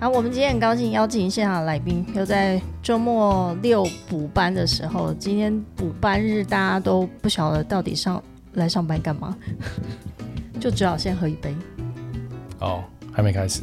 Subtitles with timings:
[0.00, 8.22] 好，我们今天很高兴邀请现场的来宾，又在周末六补班的时候，今天补班日，大家都不晓得到底上
[8.52, 9.36] 来上班干嘛，
[10.60, 11.52] 就只好先喝一杯。
[12.60, 13.62] 哦，还没开始。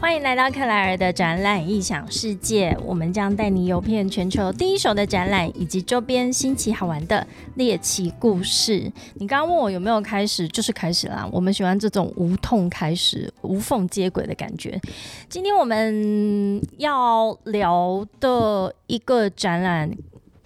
[0.00, 7.26] 欢迎来到克莱尔的展览异想世界，我们将带你游遍全球第一手的展览以及周边新奇好玩的
[7.56, 8.90] 猎奇故事。
[9.14, 11.28] 你刚刚问我有没有开始，就是开始啦。
[11.32, 14.80] 我们喜欢这种无痛开始、无缝接轨的感觉。
[15.28, 19.90] 今天我们要聊的一个展览，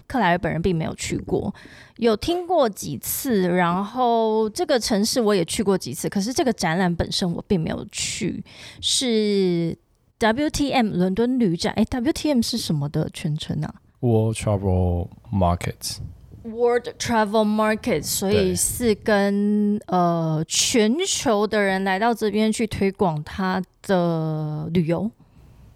[0.07, 1.53] 克莱尔本人并没有去过。
[1.97, 8.43] 有听过几次，然后这个城市我也去过几次，可是这个展览本身我并没有去，
[8.81, 9.77] 是
[10.19, 11.73] WTM 伦敦旅展。
[11.75, 15.97] 哎，WTM 是什么的全称啊？World Travel Markets。
[16.43, 25.09] World Travel Markets，所以是跟呃全球的人来到这边去推广他的旅游。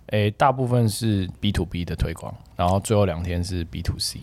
[0.08, 4.19] 诶，大部分是 B to B 的推广，然后最后两天是 B to C。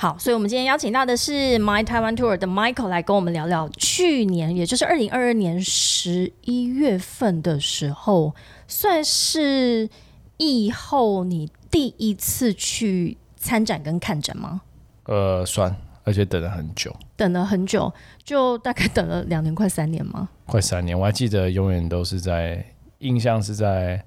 [0.00, 8.32] 好，所以我们今天邀请到的是 My Taiwan Tour 的 Michael 来跟我们聊聊去年，也就是二零二二年十一月份的时候，
[8.68, 9.90] 算是
[10.36, 14.60] 疫后你第一次去参展跟看展吗？
[15.06, 20.28] 呃，算，而且等了很久，等了很久，就大概等了两年，快三年吗？
[20.46, 22.64] 快三年，我还记得永远都是在
[23.00, 24.04] 印象是在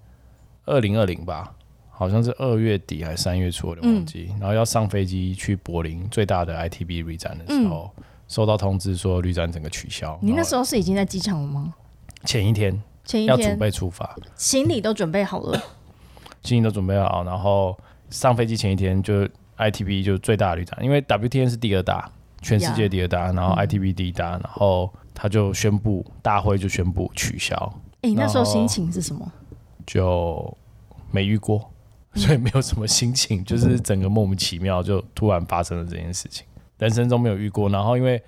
[0.63, 1.53] 二零二零吧。
[2.01, 4.33] 好像是二月底还是三月初，我忘记。
[4.39, 7.91] 然后要上飞机去柏林最大的 ITB 旅展的时候，
[8.27, 10.17] 收到通知说旅展整个取消。
[10.19, 11.75] 你那时候是已经在机场了吗？
[12.25, 12.71] 前一天，
[13.05, 15.61] 前一天要准备出发，行李都准备好了，
[16.41, 17.23] 行李都准备好。
[17.23, 17.77] 然后
[18.09, 27.55] 上飞机前一天，就 ITB 就最大的旅展，因为 WTN 是第二大，全世界第二大，然后 ITB 第一大，然后他就宣布大会就宣布取消。
[28.01, 29.31] 哎，那时候心情是什么？
[29.85, 30.57] 就
[31.11, 31.70] 没遇过。
[32.15, 36.45] 所以没有什么心情，就是整个莫名其妙就突然发生了这件事情，
[36.77, 37.69] 人生中没有遇过。
[37.69, 38.21] 然后因为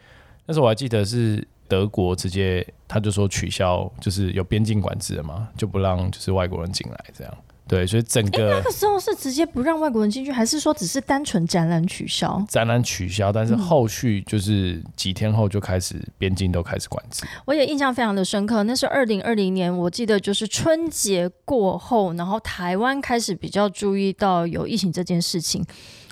[0.46, 7.38] 那时候我还记得是德国直接他就说取消，就是有边境管制的嘛，就不让就是外国人进来这样。
[7.66, 12.44] 对，所以整个那个时候是直接不让外国人进去，还是说只是单纯展览取消？
[12.50, 17.24] 展览取消，但是后续就是几天后就开始边境都开始管制。
[17.46, 25.66] 我也印象非常的深刻，那是二零二零年，我记得就是春节过后，然后台湾开始比较注意到有疫情这件事情。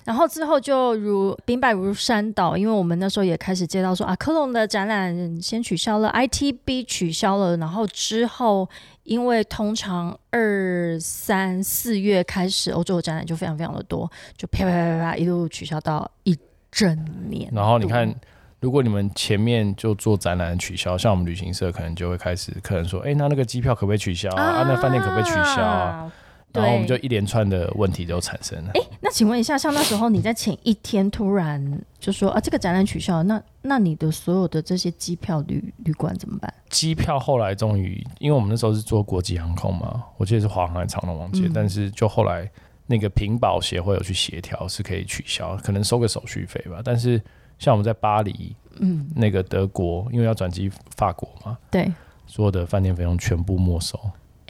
[0.04, 8.68] 然后之后就如兵败如山倒，因为我们那时候也开始接到说啊，科隆的展览先取消了，ITB 取消了，然后之后
[9.04, 16.38] 因为通常二三四月开始欧洲的展览就非常非常的多，就啪啪啪啪一路取消到一
[16.72, 16.98] 整
[17.30, 17.50] 年。
[17.54, 18.14] 然后你看，
[18.60, 24.64] 如果你们前面就做展览取消，像我们旅行社可能就会开始客人说，哎，那那个机票可不可以取消啊？
[24.68, 26.12] 那饭店可不可以取消啊？
[26.54, 28.72] 然后我们就一连串的问题都产生了。
[28.74, 36.54] 哎，那请问一下，像那时候你在前一天突然就说啊，这个展览取消，那那你的所有的这些机票、旅旅馆怎么办？
[36.70, 42.50] 机票后来终于，因为我们那时候是做国际航空嘛，我记得是华航还、长龙、王杰，但是就后来
[42.88, 46.82] 那个屏保协会有去协调，是可以取消，可能收个手续费吧。
[46.84, 47.22] 但是
[47.60, 51.92] 像我们在巴黎，嗯，那个德国，因为要转机法国嘛，对，
[52.26, 53.98] 所有的饭店费用全部没收。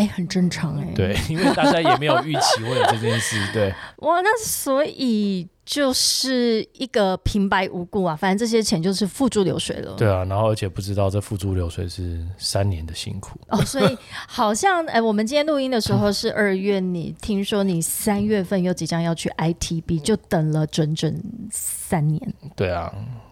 [0.01, 0.87] 哎，很正常哎。
[0.95, 3.37] 对，因为大家也没有预期会有这件事。
[3.53, 3.71] 对，
[4.07, 9.93] 哇，那所以就是一个平白无故啊，反正这些钱就是付诸流水了。
[9.95, 13.61] 对啊，然后而且不知道这付诸流水是三年的辛苦哦。
[13.63, 13.97] 所以
[14.27, 22.33] 好像哎，我们今天录音的时候是二月，你听说你三月份又即将要去 ITB，就等了整整三年。
[22.55, 22.91] 对啊。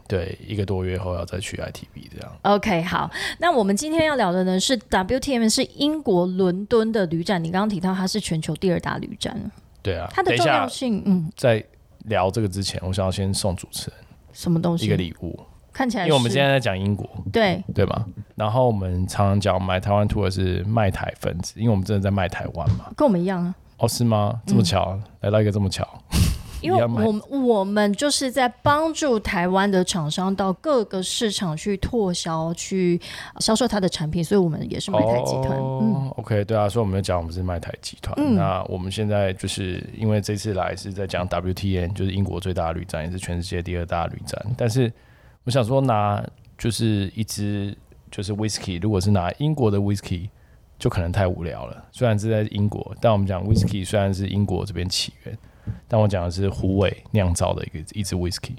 [0.09, 2.31] 对，一个多月后要再去 ITB 这样。
[2.41, 7.41] OK，好，那我们今天要聊的呢是 WTM，是英国伦敦的旅展。
[7.43, 9.39] 你刚刚提到它是全球第二大旅展。
[9.83, 11.63] 对啊，它的重要性，嗯，在
[12.05, 13.99] 聊这个之前，我想要先送主持人
[14.33, 14.87] 什么东西？
[14.87, 15.39] 一个礼物，
[15.71, 18.03] 看起来，因为我们今天在讲英国，对对吧？
[18.33, 23.53] 然后我们常常讲买台湾 tour 是卖台分子，因为我们真的在卖台湾嘛，跟我们一样啊。
[23.77, 24.41] 哦，是吗？
[24.47, 25.87] 这么巧，来到一个这么巧。
[26.61, 32.99] 因为我们我们就是在帮助台湾的厂商到各个市场去拓销、去
[33.39, 35.57] 销售他的产品，所以我们也是卖台集团。
[35.57, 38.35] 嗯，OK，对啊，所以我们就讲我们是卖台集团。
[38.35, 44.39] 那我们现在就是因为这次来是在讲 WTN，就是英国最大的旅展，也是全世界第二大旅展。
[44.57, 44.91] 但是
[45.45, 46.21] 我想说，拿
[46.57, 47.75] 就是一支
[48.11, 50.29] 就是 Whisky，如果是拿英国的 Whisky，
[50.77, 51.85] 就可能太无聊了。
[51.91, 55.37] 虽然是在英国，但我们讲 Whisky 虽然是英国这边起源。
[55.87, 58.55] 但我讲的是虎尾酿造的一个一支 whisky，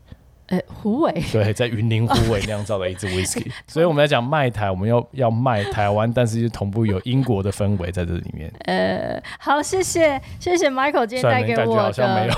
[0.47, 8.53] 呃，虎尾 对，在云林虎尾酿造的一支 whisky，所以我们在讲卖台，我们要要卖台湾，但是又同步有英国的氛围在这里面。
[8.65, 12.35] 呃，好，谢谢谢谢 Michael 今天带给我好像没有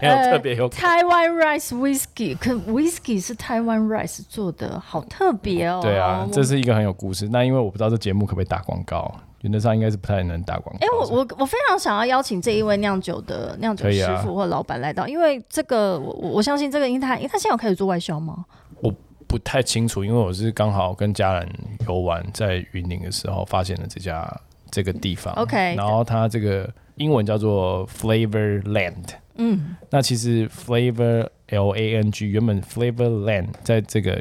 [0.00, 5.80] 没有特别有台湾 rice whisky，可 whisky 是台湾 rice 做的，好特别哦。
[5.82, 7.28] 对啊，这是一个很有故事。
[7.30, 9.12] 那因为我不知道这节目可不可以打广告。
[9.46, 10.84] 原则上应该是不太能打广告。
[10.84, 18.44] 哎，我我我非常想要邀请这一位酿酒的酿酒师傅或老板来到，因为这个我我相信这个，因为他因为他现在有开始做外销吗？
[18.80, 18.92] 我
[19.28, 21.48] 不太清楚，因为我是刚好跟家人
[21.86, 24.28] 游玩在云林的时候发现了这家
[24.72, 25.32] 这个地方。
[25.34, 29.14] OK，然后它这个英文叫做 Flavor Land。
[29.36, 34.20] 嗯，那其实 Flavor L A N G 原本 Flavor Land 在这个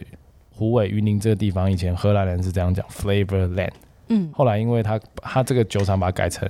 [0.51, 3.71] 湖尾云林这个地方，以前荷兰人是这样讲 Flavor Land。
[4.09, 6.49] 嗯，后来因为他他这个酒厂把它改成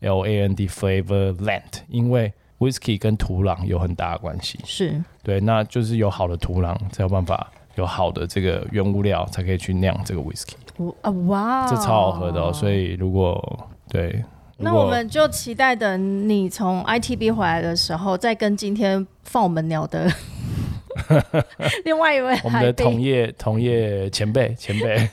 [0.00, 4.58] L A N D Flavor Land，因为 Whisky 跟土壤有很大的关系。
[4.64, 10.54] 是，对，那就是有好的土壤才有办法有好的这个原物料，才可以去酿这个 Whisky。
[11.02, 12.52] 啊哇，这超好喝的哦！
[12.52, 14.24] 所以如果对，
[14.56, 20.10] 那我们就期待等你从 I T B 回来的时候，再跟今天放我们鸟的
[21.84, 25.08] 另外一位我们的同业同业前辈前辈。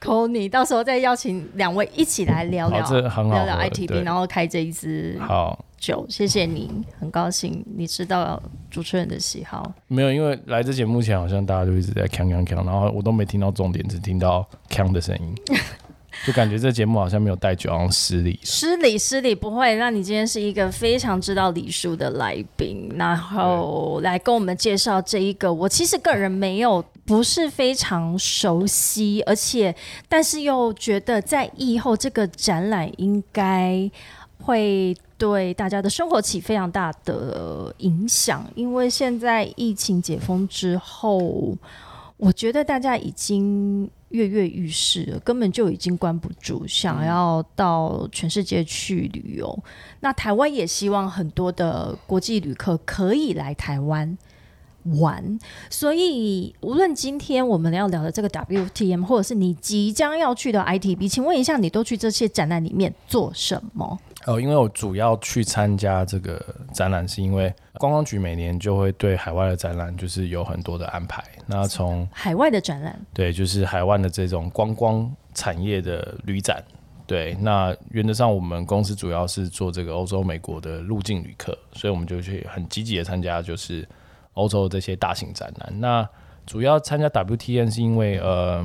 [0.00, 6.06] 扣你，到时候再邀请两位一起来聊聊，聊聊 ITB，然后开这一支好酒。
[6.08, 9.72] 谢谢你，很高兴你知道主持人的喜好。
[9.86, 15.34] 没有，因为来之前目前好像大家都一直在锵锵锵，然后我都没听到重点，只听到锵的声音。
[16.26, 18.38] 就感觉这节目好像没有带酒，好像失礼。
[18.42, 19.76] 失礼，失礼，不会。
[19.76, 25.52] 那你今天是一个非常知道礼数的来宾，然后来跟我们介绍这一个。
[25.52, 29.74] 我其实个人没有不是非常熟悉，而且
[30.08, 33.90] 但是又觉得在以后这个展览应该
[34.42, 41.56] 会对大家的生活起非常大的影响，因为现在疫情解封之后，
[42.18, 43.90] 我觉得大家已经。
[44.10, 49.62] 跃跃欲试了，根本就已经关不住，想要到全世界去旅游。
[50.00, 54.16] 那台湾也希望很多的国际旅客可以来台湾
[54.98, 55.38] 玩。
[55.68, 64.00] 所以，无论今天我们要聊的这个 WTM，或者是你即将要去的 ITB，请问一下，你都去这些展览里面做什么？
[64.28, 66.38] 哦，因为我主要去参加这个
[66.74, 71.24] 展览，是因为观光局每年就会对海外的展览就是有很多的安排。
[71.46, 76.62] 那从海外的展览，对，就是海外的这种观光产业的旅展。
[77.06, 83.88] 对，那原则上我们公司主要是做这个欧洲、美国的入境旅客，所以我们就去很积极的参加，就是
[84.34, 85.80] 欧洲这些大型展览。
[85.80, 86.06] 那
[86.44, 88.62] 主要参加 WTN 是因为呃。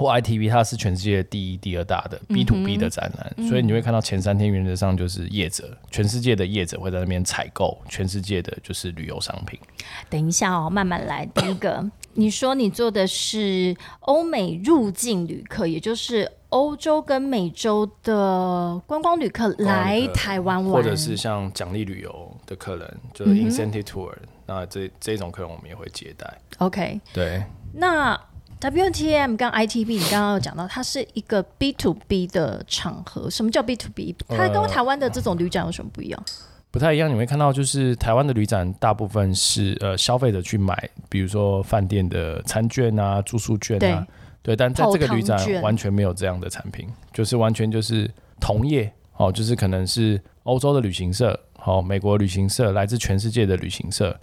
[0.00, 9.60] 或 ITV 它是全世界第一、第二大的 B to B 的展览，所以你会看到前三天原则上就是业者，全世界的业者会在那边采购全世界的就是旅游商品。
[10.08, 11.26] 等一下哦，慢慢来。
[11.26, 24.10] 第一个，你说你做的是欧美入境旅客，也就是欧洲跟美洲的观光旅客来台湾玩，或者是像奖励旅游的客人，就是 incentive tour，
[24.46, 26.40] 那这这种客人我们也会接待。
[26.56, 27.44] OK，对，
[27.74, 28.18] 那。
[28.60, 33.30] WTM 跟 ITB，你刚刚有讲到，它是一个 B to B 的场合。
[33.30, 34.14] 什么叫 B to B？
[34.28, 36.24] 它跟台湾的这种旅展有什么不一样？
[36.70, 37.10] 不太一样。
[37.10, 44.06] 你会看到，就是台湾的旅展大部分是呃消费者去买，比如说饭店的餐券啊、住宿券啊，
[44.42, 44.54] 对。
[44.54, 54.14] 但在这个旅展完全没有这样的产品，就是完全就是同业哦，就是可能是欧洲的旅行社、哦美国旅行社、来自全世界的旅行社。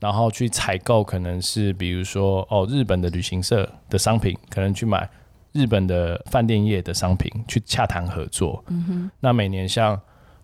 [0.00, 5.08] 然后去采购，可能是比如说哦，日本的旅行社的商品，可能去买
[5.52, 8.62] 日本的饭店业的商品，去洽谈合作。
[8.68, 9.10] 嗯哼。
[9.20, 9.98] 那每年像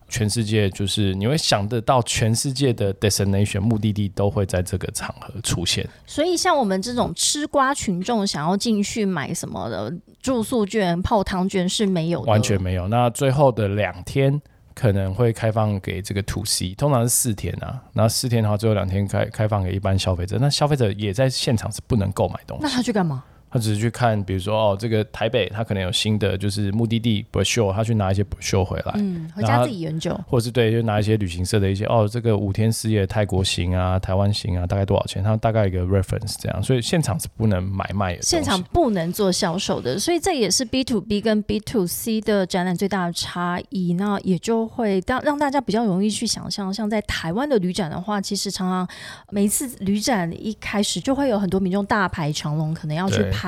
[0.09, 5.87] 全世界，就是你会想得到全世界的 destination 目的地都会在这个场合出现。
[6.07, 12.87] 所以像我们这种吃瓜群众，想要进去买什么的住宿券、泡汤券是没有的，完全没有。
[12.87, 14.41] 那最后的两天。
[14.73, 20.37] 可能会开放给这个 to C，通常是四天啊，然后四天的话，最后两天开开放给一般消费者。
[20.39, 23.23] 那消费者也在现场是不能购买东西，那他去干嘛？
[23.51, 35.21] 他只是去看，比如说哦，这个台北他可能有新的就是目的地 b r s h 他去拿一些 b r s h 回来，嗯，回家自己研究，或者是对，就拿一些旅行社的一些哦，这个五天四夜泰国行啊、台湾行啊，大概多少钱？
[35.21, 43.93] 他大概一个 reference 这样，所以现场是不能买卖的，现场不能做销售的，所以这也是 B to B 跟 B to C 的展览最大的差异。
[43.95, 48.87] 那也就会让让大家比较容易去想象，像在台湾的旅展的话，其实常常
[49.29, 53.21] 每一次旅展一开始就会有很多民众大排长龙，可能要去。
[53.31, 53.40] 排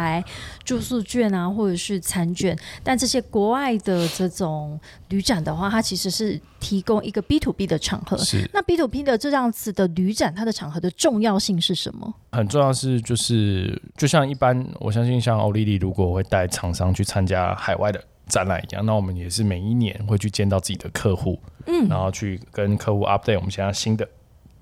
[0.64, 2.58] 住宿券啊，或者是餐券。
[2.84, 8.18] 但这些国外的这种旅展的话，它其实是提供一个 B to B 的场合。
[8.18, 12.14] 是那 B to B 的这样子的旅展，它的场合的重要性是什么？
[12.32, 24.08] 很重要是就是就像一般，我相信像欧丽丽如果会带厂商去参加海外的展览一样，那我们也是每一年会去见到自己的客户，嗯，然后去跟客户 update 我们现在新的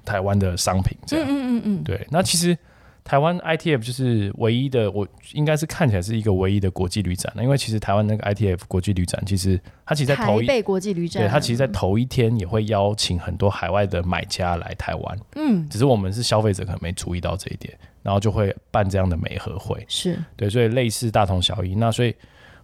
[0.03, 2.05] 台湾的商品，这样，嗯嗯嗯，对。
[2.09, 2.57] 那其实
[3.03, 21.75] 台湾 ITF 就是唯一的，我应该是看起来是一个唯一的国际旅展因为其实台湾那个 ITF 国际旅展，其实它其实在头一国际旅展，对，它其实在头一天也会邀请很多海外的买家来台湾，嗯，只是我们是消费者可能没注意到这一点，然后就会办这样的美和会，是对，所以类似大同小异。
[21.75, 22.15] 那所以。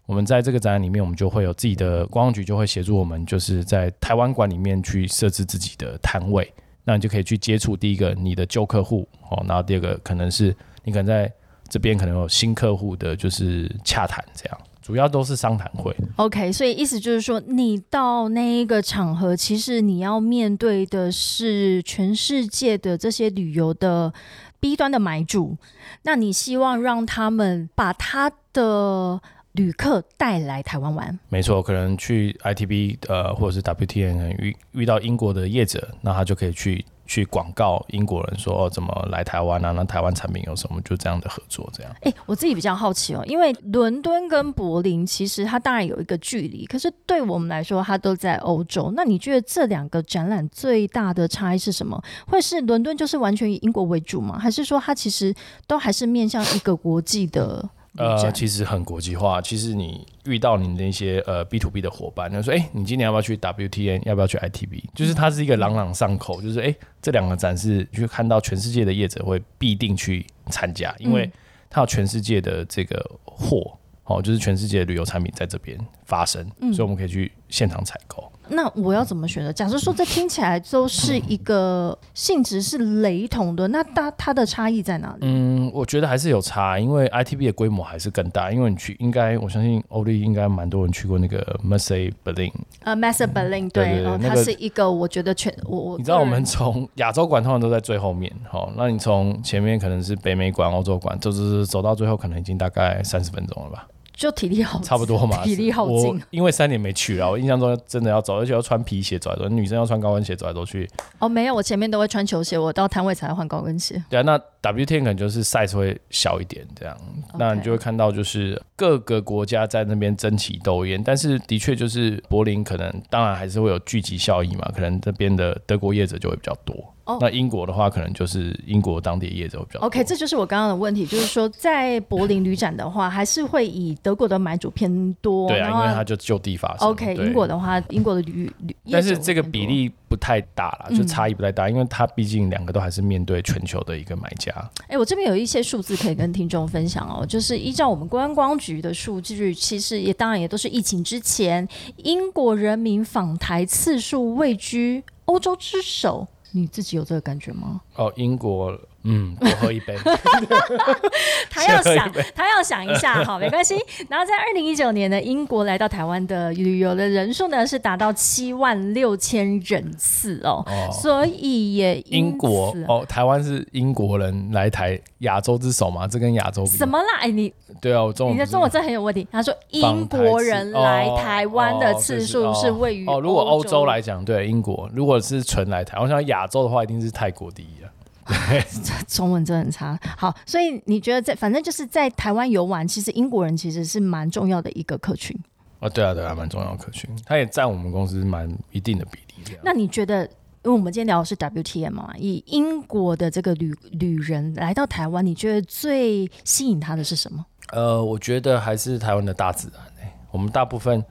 [0.07, 6.49] 我们在这个展览里面，我们就会有自己的观光局就会协助我们，就是在台湾馆里面去设置自己的摊位，
[6.87, 11.29] 那你就可以去接触第一个你的旧客户哦，然后第二个可能是你可能在
[11.67, 15.93] 这边可能有新客户的，就是洽谈这样，主要都是商谈会。
[16.15, 24.13] OK，所以意思就是说，你到那一个场合，其实你要面对的是全世界的这些旅游的
[24.61, 25.57] B 端的买主，
[26.03, 29.21] 那你希望让他们把他的
[29.57, 39.71] 旅客带来台湾玩，没错，可能去 ITB 呃，或者是 WTN 遇遇到英国的业者，那他就可以去去广告英国人说哦，怎么来台湾啊？
[39.71, 40.79] 那台湾产品有什么？
[40.81, 41.91] 就这样的合作，这样。
[42.01, 48.93] 哎，我自己比较好奇哦，因为伦敦跟柏林其实它当然有一个距离，可是对我们来说，它都在欧洲。
[48.95, 51.99] 那你觉得这两个展览最大的差异是什么？
[52.27, 54.37] 会是伦敦就是完全以英国为主吗？
[54.37, 55.33] 还是说它其实
[55.65, 57.67] 都还是面向一个国际的？
[57.97, 59.41] 呃，其实很国际化。
[59.41, 64.01] 其实你遇到你那些呃 B to B 的伙伴，他说：“哎，你今年要不要去 WTN？
[64.05, 71.29] 要不要去 ITB？” 就是它是一个朗朗上口，就是哎，这两个展示去看到全世界的业者会必定去参加，因为
[71.69, 75.77] 它有全世界的这个货，哦，就是全世界的旅游产品在这边
[76.07, 78.23] 发生，所以我们可以去现场采购。
[78.49, 79.51] 那我要怎么选择？
[79.51, 85.17] 假设说这听起来都是一个性质是雷同的，那它它的差异在哪里？
[85.19, 88.49] 嗯，我觉得还是有差，因为 ITB 的规模还是更大。
[88.49, 92.53] 因为你去，应该我相信欧丽应该蛮多人去过那个 Mercer Berlin。
[92.85, 103.85] 呃，Mercer Berlin，对，它是一个我觉得全我我你知道我们从 亚洲馆通常都在最后面，好，那你从前面可能是北美馆、欧洲馆，就是走到最后，可能已经大概三十分钟了吧。
[104.17, 105.43] 就体力好，差不多嘛。
[105.45, 109.47] 体力好劲，因为三年没去了，我印象中真的要走，而且要穿皮鞋走来走。
[109.47, 110.89] 女生要穿高跟鞋走来走去。
[111.19, 114.03] 哦，没有，我前面都会穿球鞋，我到摊位才换高跟鞋。
[114.09, 116.97] 对啊，那 W T 可能就是 size 会小一点，这样，
[117.37, 120.99] 那你就会看到就是各个国家在那边争奇斗艳。
[121.03, 126.75] 但是的确就是柏林可能当然还是会有聚集效益嘛，可能这边的德国业者就会比较多。
[127.19, 129.79] 那英国的话，可能就是英国当地业者比较。
[129.79, 135.47] OK，这就是我刚刚的问题，就是说在柏林旅展的话，还是会以德国的买主偏多。
[135.47, 136.87] 对啊，因为它就就地发生。
[136.87, 144.51] OK，英国的话，英国的旅旅，但是这个比例不太大了，就差异不太大，因为它毕竟两个都还是面对全球的一个买家。
[144.87, 156.27] 哎，我这边有一些数字可以跟听众分享哦，就是依照我们观光局的数据，其实也当然也都是疫情之前，英国人民访台次数位居欧洲之首。
[156.51, 157.81] 你自己有这个感觉吗？
[157.95, 158.79] 哦，英国。
[159.09, 159.95] 嗯，多喝一杯。
[161.49, 163.75] 他要想， 他要想一下， 好，没关系。
[164.09, 176.07] 然后在二零一九年呢，英国来到台湾的旅游的人数呢是达到七万六千人次哦，所以也英国哦，台湾是英国人来台亚洲之首嘛？
[176.07, 177.05] 这跟亚洲比什么啦？
[177.21, 179.25] 哎，你对啊，我中你的中文真很有问题。
[179.31, 187.86] 他说英国人来台湾的次数是位于哦，如果欧洲来讲，对英国，如果是纯来台，我想亚洲的话，一定是泰国第一了。
[189.07, 189.99] 中文真的很差。
[190.17, 195.37] 好，所以你觉得在反正就是在台湾游玩，其实英国人其实是蛮重要的一个客群
[195.79, 195.89] 啊。
[195.89, 199.57] 对啊，对啊，蛮重要的客群，他也占我们公司蛮一定的比例。
[199.63, 200.29] 那你觉得，因
[200.63, 207.45] 为我们今天聊的是 WTM 嘛，以英国的这个旅旅人来到台湾，你觉得最吸引他的是什么？
[207.71, 209.81] 呃，我觉得还是台湾的大自然。
[210.01, 211.03] 哎，我们大部分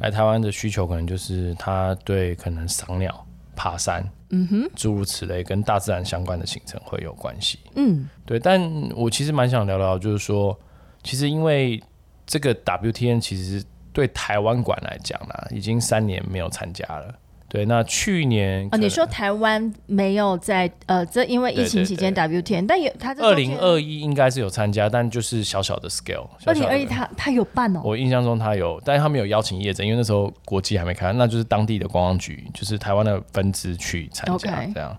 [0.00, 3.24] 来台湾的需求，可能就是他对可能赏鸟。
[3.56, 8.38] 爬山，嗯哼，诸如此类跟大自然相关的行程会有关系，嗯，对。
[8.40, 8.60] 但
[8.96, 10.58] 我其实蛮想聊聊，就是说，
[11.02, 11.82] 其实因为
[12.26, 17.14] 这个 WTN 其实对台湾馆来讲呢，已经三年没有参加了。
[17.54, 26.26] 对，那去年哦，你说台湾没有在呃，这因为疫情期间 W T N，但有他二零二一应该是有参加，但就是小小的 scale。
[26.46, 34.96] 二零二一他他有办哦，我印象中他有，但是他没有邀请业者，因为那时候国际还没开，那就是当地的观光局，就是台湾的分支去参加这样。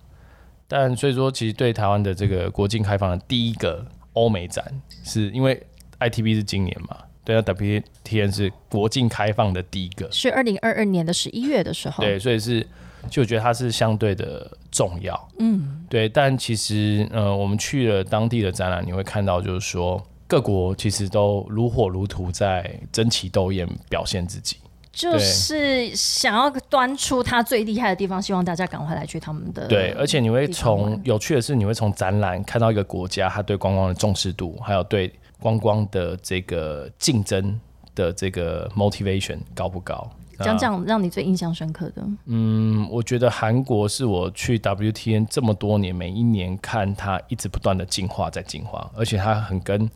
[0.65, 4.63] 但所以说，其实对台湾的这个国境开放的第一个欧美展，
[5.03, 5.62] 是因为。
[5.97, 6.97] ITB 是今年嘛？
[7.25, 12.03] 对啊，WTN 是国境开放的第一个，是二零二二年的十一月的时候。
[12.03, 12.65] 对，所以是
[13.10, 15.27] 就觉得它是相对的重要。
[15.39, 16.08] 嗯，对。
[16.08, 24.58] 但其实呃，我们去了当地的展览，你会看到就是说各国其实都如火如荼在争奇斗艳，表现自己。
[24.91, 29.67] 就是想要端出它最厉害的地方，希望大家赶快来去他们的。
[29.67, 35.12] 对，而且你会从有趣的是，你会从展览看到一个国家它对观光的重视度，还有对
[35.45, 37.59] 观光的这个竞争
[37.93, 40.09] 的这个 motivation 高不高？
[40.39, 42.03] 讲讲让你最印象深刻的。
[42.25, 49.87] 嗯，我觉得韩国是我去 WTN 这么多年，每一年看它一直不断的进化，在进化，而且它很跟。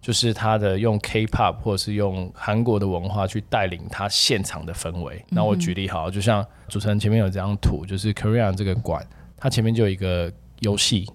[0.00, 5.24] 就是它的用 K-pop 或者是用韩国的文化去带领它现场的氛围。
[5.30, 9.02] 那我举例好，就像主持人前面有这张图，就是 Korean 这个馆，
[9.38, 10.30] 它前面就有一个
[10.60, 11.08] 游戏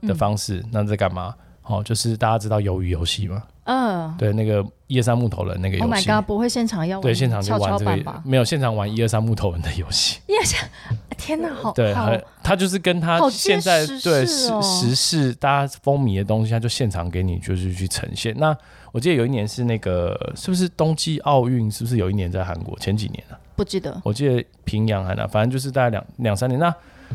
[0.00, 0.60] 的方式。
[0.72, 1.32] 那在干嘛？
[1.64, 3.42] 哦，就是大家知道鱿鱼游戏吗？
[3.64, 5.84] 嗯，对，那个一二三木头人那个游戏。
[5.84, 6.26] Oh my god！
[6.26, 8.22] 不会现场要对现场就玩这个？
[8.24, 10.18] 没有现场玩一二三木头人的游戏。
[10.26, 10.68] 一二三，
[11.16, 11.94] 天哪，好对，
[12.42, 18.34] 他就是跟他现在对时时事大家风靡的东西，他就现场给你就是去呈现。
[18.36, 18.56] 那
[18.90, 21.70] 我记得有一年是那个是不是冬季奥运？
[21.70, 22.76] 是不是有一年在韩国？
[22.80, 23.38] 前几年啊？
[23.54, 23.96] 不记得。
[24.02, 26.58] 我记得平阳还哪，反正就是大概两两三年。
[26.58, 26.74] 那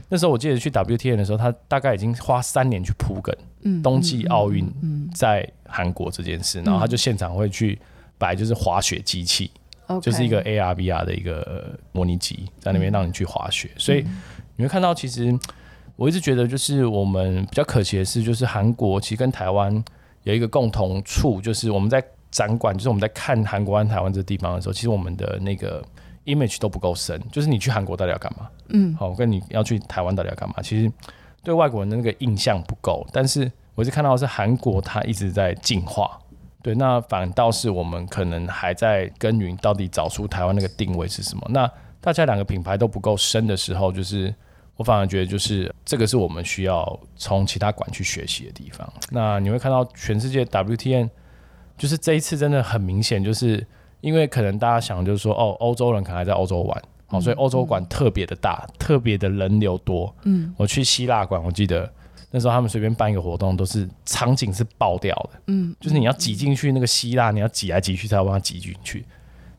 [0.10, 4.68] 那时候我记得去 WTN 的时候，他大概已经花三年去铺梗，嗯，冬季奥运
[5.13, 7.80] 在韩国这件事，然后他就现场会去
[8.18, 9.51] 摆就是滑雪机器，
[10.01, 13.70] 就是一个 AR VR 的一个模拟机，在那边让你去滑雪。
[13.77, 14.06] 所以
[14.56, 15.38] 你会看到，其实
[15.96, 19.84] 我一直觉得，就是我们比较可惜的是，就是韩国其实跟台湾
[20.24, 25.84] 有一个共同处，就是我们在展馆，就是我们在看韩国和台湾这地方的时候，其实我们的那个。
[26.27, 28.48] Image 都不够深，就是你去韩国到底要干嘛？
[28.69, 30.55] 嗯，好，跟你要去台湾到底要干嘛？
[30.62, 30.91] 其实
[31.41, 36.19] 对外国人的那个印象不够，但是我是看到是韩国它一直在进化，
[36.62, 41.48] 对，那反倒是我们可能还在耕耘，到底找出台湾那个定位是什么？
[41.50, 44.34] 那大家两个品牌都不够深的时候，就是
[44.75, 48.91] 我反而觉得就是这个是我们需要从其他馆去学习的地方。
[49.12, 51.10] 那你会看到全世界 WTN，
[51.77, 53.65] 就是这一次真的很明显就是。
[54.01, 60.13] 因为可能大家想就是说，哦，欧洲人可能还在欧洲玩，哦，所以欧洲馆特别的大，特别的人流多。
[60.23, 61.91] 嗯，我去希腊馆，我记得
[62.29, 65.41] 那时候他们随便办一个活动，都是场景是爆掉的。
[65.47, 69.03] 嗯，就是你要挤进去那个希腊，你要挤来挤去才有办法挤进去。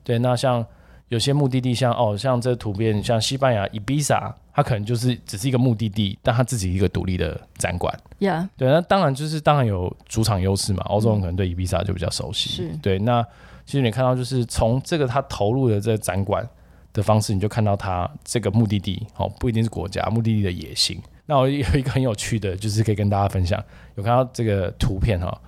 [0.04, 0.64] 对，那像
[1.08, 7.92] 有些目的地，像哦，像这图片，像西班牙伊比萨，它可能就是只是一个目的地，但它自己一个独立的展馆。
[8.20, 12.50] Yeah，对，那当然就是当然有主场优势嘛，欧洲人可能对伊比萨就比较熟悉。
[12.50, 13.26] 是，对，那。
[13.68, 16.48] 其实你看到，就是从这个他投入的这个展馆
[16.94, 20.98] 的方式，你就看到他这个目的地哦，不一定是国家目的地的野心。
[21.26, 23.62] 那我有一个很有趣的，就是可以跟大家分享，
[23.96, 25.38] 有看到这个图片哈。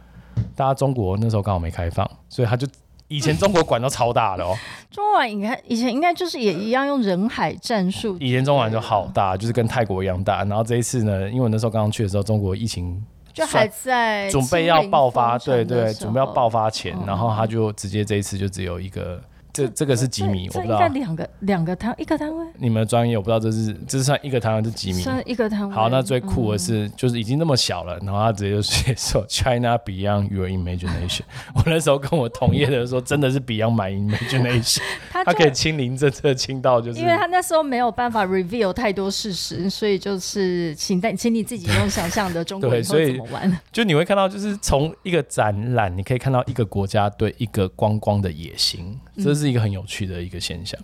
[0.55, 2.69] 大家中国那时候刚好没开放，所以他就
[3.09, 4.55] 以前中国馆都超大的哦。
[4.91, 8.19] 中国馆应该以前应该就是也一样用人海战术。
[8.21, 10.45] 以前中国馆就好大，就是跟泰国一样大。
[10.45, 13.03] 然后这一次呢，因为我那时候刚刚去的时候，中国疫情。
[13.33, 19.21] 就还在准备要爆发，对对，准备要爆发前，然后他就直接这一次就只有一个。
[19.53, 20.49] 这这个是几米？
[20.49, 20.87] 我不知道。
[20.89, 22.47] 两个两个摊一个摊位。
[22.59, 25.03] 你们专业我不知道这是这是算一个摊位是几米？
[25.03, 25.75] 算一个摊位。
[25.75, 31.23] 好，那最酷的是就是已经那么小了，然后他直接就写说 China Beyond Your Imagination。
[31.55, 34.81] 我那时候跟我同业的说，真的是 Beyond My Imagination。
[35.13, 37.01] 他可以亲临这次亲到就是。
[37.01, 43.59] 因为他那时候没有办法 reveal 太多事实，所以就是请在请你自己用想象的中国 以后怎么玩。
[43.73, 49.40] 就你会看到，就是从一个展览，你可以看到一个国家对一个观光的野心，这是。
[49.41, 50.79] 是一个很有趣的一个现象。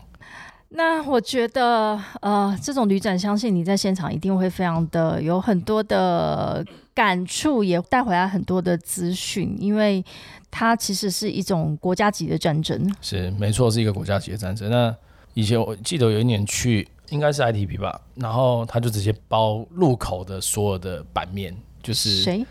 [0.71, 10.05] 那我觉得，呃，这种旅展，相信你在现场一定会非常的有很多的感触，也带回来很多的资讯，因为
[10.51, 12.93] 它其实是一种国家级的战争。
[13.01, 14.69] 是，没错，是一个国家级的战争。
[14.69, 14.95] 那
[15.35, 22.45] 以前我记得有一年去，应该是 ITP 吧，然后他就直接包入口的所有的版面，就是谁？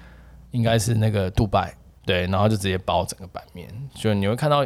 [0.51, 4.65] 应该是那个杜拜，对，然后就直接包整个版面，就你会看到。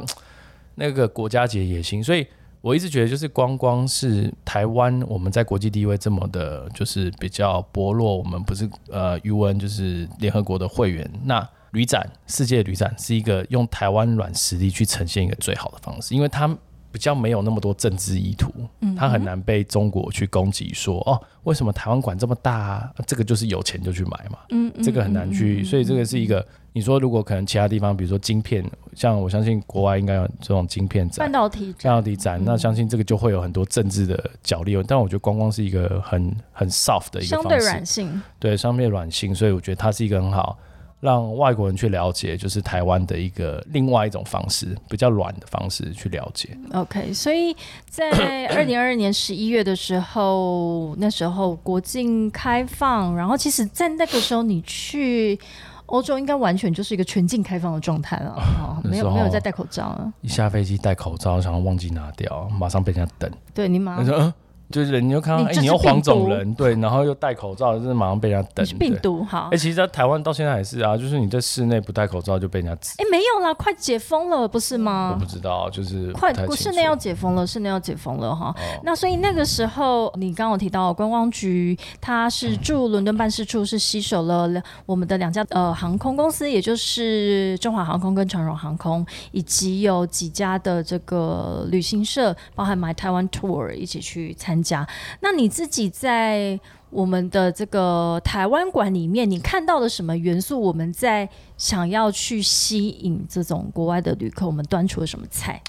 [0.79, 2.25] 那个国家级野心，所以
[2.61, 8.17] 我一直觉得，就是光光是台湾，我们在国际地位这么的，就是比较薄弱。
[8.17, 11.07] 我们不是呃，UN 就是联合国的会员。
[11.25, 16.57] 那旅展，世界旅展是一个用台湾软实力去呈现一个最好的方式，因为它。
[16.91, 18.51] 比较没有那么多政治意图，
[18.97, 22.51] 他很难被中国去攻击，说哦，为什么台湾管这么大？
[22.51, 22.91] 啊？
[23.05, 34.75] 这个就是有钱就去买嘛，嗯，这个很难去，所以这个是一个，你说如果可能其他地方，比如说晶片，像我相信国外应该有这种晶片展、半导体、半导体展，那相信这个就会有很多政治的角力。
[34.87, 40.57] 但我觉得光光是一个很很 soft 的一个相对软性，对相对软性，所以我觉得它是一个很好。
[40.99, 46.57] 让外国人去了解，就是台湾的一个另外一种方式，比较软的方式去了解。
[46.73, 47.55] OK，所以
[47.89, 55.39] 在 二零二二年十一月的时候，那时候国境开放，然后其实，在那个时候你去
[55.85, 60.13] 欧洲，应该完全就是一个全境开放的状态了，哦，没有没有再戴口罩了。
[60.21, 63.31] 一下飞机戴口罩，想要忘记拿掉，马上被人家等。
[63.53, 64.33] 对你马上。
[64.71, 68.65] 就是你就看到，哎，你又黄种人，对，然后又戴口罩，就是马上被人家等。
[68.77, 69.49] 病毒哈。
[69.51, 72.93] 哎，其实，在台湾到现在也是啊，就是你在室内不戴口罩就被人家指。
[72.97, 75.11] 哎，没有啦，快解封了，不是吗？
[75.13, 78.55] 我不知道，就是快室内要解封了，室内要解封了哈。
[78.83, 84.49] 那所以那个时候，你刚刚提到观光局，它是驻伦敦办事处，是吸收了
[84.85, 94.87] 我们的两家呃航空公司，也就是中华航空跟长荣航空，以及有几家的这个旅行社，包含 My Taiwan Tour 一起去参加。
[95.21, 100.59] 那你自己在我们的这个台湾馆里面，你看到了什么元素？
[100.59, 105.61] 我们在想要去吸引这种国外的旅客，我们端出了什么菜？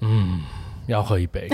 [0.00, 0.40] 嗯，
[0.86, 1.48] 要喝一杯。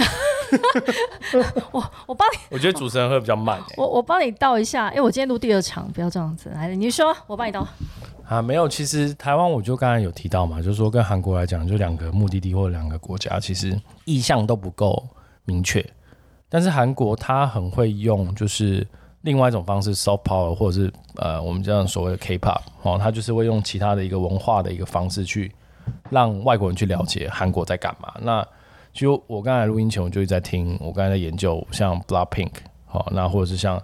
[1.70, 3.60] 我我帮你，我觉得主持人会比较慢。
[3.76, 6.50] 我我帮你倒一下，因为我今天录第二场，不要这样子。
[6.50, 7.66] 来，你说，我帮你倒。
[8.26, 15.08] 啊，没有，其实台湾我就刚才有提到嘛，就是说跟韩国来讲，就两个目的地或两个国家，其实意向都不够
[15.44, 15.84] 明确。
[16.50, 18.86] 但是韩国它很会用，就是
[19.22, 25.50] 另外一种方式，soft power，或者是呃，我们这样所谓的 K-pop，哦，它就是会用其他的一个文化的一个方式去
[26.10, 28.12] 让外国人去了解韩国在干嘛。
[28.20, 28.46] 那
[28.92, 32.50] 就我刚才录音前我就在听，我刚才在研究像 Blackpink，
[32.84, 33.80] 好，那或者是像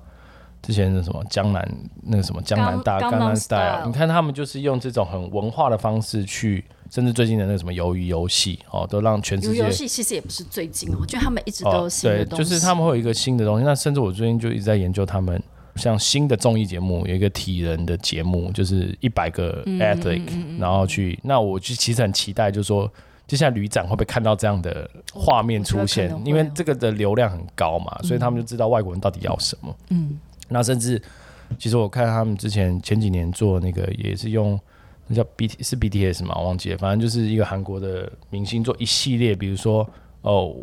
[0.60, 1.66] 之前的什么江南
[2.02, 6.64] 那个什么江南大江南 style，你看他们就是用这种很文化的方式去。
[6.90, 9.58] 甚至最近的那个什么鱿鱼游戏哦，都让全世界。
[9.58, 12.44] 游戏其实也不是最近哦，我觉得他们一直都有新的东西。
[12.44, 13.64] 对，就是他们会有一个新的东西。
[13.64, 15.42] 那甚至我最近就一直在研究他们，
[15.74, 21.18] 像新的综艺节目，有一个体人的节目，就是一百个 athlete，然后去。
[21.24, 22.90] 那我就其实很期待，就是说
[23.26, 26.14] 接下来旅展会不会看到这样的画面出现？
[26.24, 29.76] 因为这个的流量很高嘛，所以他们就知道外国人到底要什么。
[29.88, 30.18] 嗯。
[30.48, 31.02] 那甚至
[31.58, 34.58] 其实我看他们之前前几年做那个也是用。
[35.06, 36.34] 那叫 B T 是 B T S 嘛？
[36.36, 39.88] 我忘记了，反正就是一个韩国的明星做一系列，比如说
[40.22, 40.54] 哦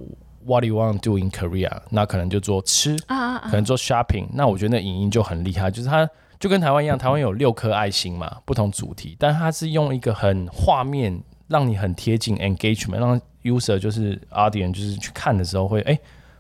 [0.46, 1.72] ，What do you want to do in Korea？
[1.90, 4.28] 那可能就做吃啊，可能做 shopping。
[4.34, 15.98] 那我觉得那影音就很厉害，就是它就跟台湾一样，台湾有六颗爱心嘛，不同主题，但它是用一个很画面，让你很贴近 engagement，让 user 就是 audience 就是去看的时候会哎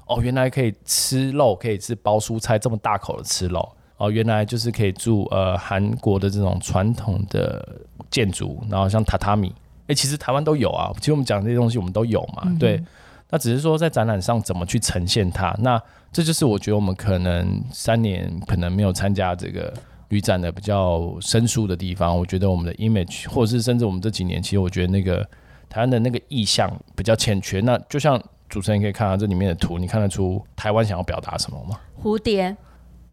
[0.07, 3.75] 哦，原来可以吃肉，可以吃包蔬菜，这么大口的吃肉。
[4.03, 7.65] 哦，原来就是可以住呃韩国的这种传统的
[8.11, 9.55] 建筑，然后像榻榻米，
[9.87, 10.91] 哎，其实台湾都有啊。
[10.99, 12.43] 其实我们讲这些东西，我们都有嘛。
[12.59, 12.83] 对，
[13.29, 15.55] 那只是说在展览上怎么去呈现它。
[15.59, 19.73] 那这就是我觉得我们可能三年可能没有参加这个
[20.09, 22.17] 旅展的比较生疏的地方。
[22.17, 25.25] 我觉得我们的 image，或者是甚至我们这几年，其实我觉得那个
[25.69, 27.61] 台湾的那个意向比较欠缺。
[27.61, 31.79] 那就像主持人可以看到这里面的图，你看得出台湾想要表达什么吗？
[32.03, 32.53] 蝴蝶。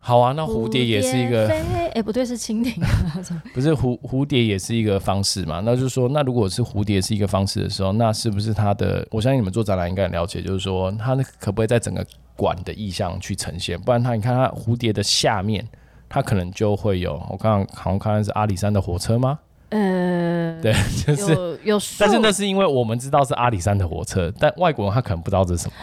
[0.02, 1.46] 好啊，那蝴蝶也是一个，
[1.94, 2.74] 哎，不对，是蜻蜓。
[3.52, 5.60] 不是蝴蝴蝶也是一个方式嘛？
[5.62, 9.06] 那就是说，那如果是蝴蝶是一个方式的时候，那是不是它的？
[9.10, 13.78] 我相信你们做展览应该很了解，就是说，它可不可以在整个馆的意象去呈现？
[13.78, 15.68] 不然它，你看它蝴蝶的下面，
[16.08, 17.22] 它可能就会有。
[17.28, 19.38] 我刚刚好像看的是阿里山的火车吗？
[19.68, 20.72] 呃， 对，
[21.06, 25.74] 就是有，但是那是因为我们知道是阿里山的火车，但外国人他可能不知道这是什么。